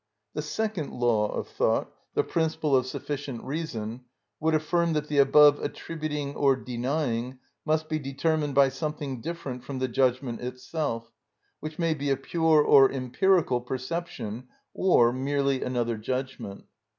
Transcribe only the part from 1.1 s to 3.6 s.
of thought, the principle of sufficient